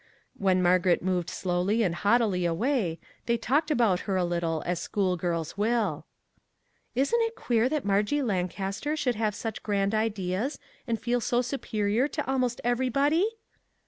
[0.35, 5.15] "When Margaret moved slowly and haughtily away, they talked about her a little, as school
[5.15, 6.07] girls will."
[7.05, 12.07] Isn't it queer that Margie Lancaster should" have such grand ideas, and feel so superior
[12.07, 13.29] to almost everybody?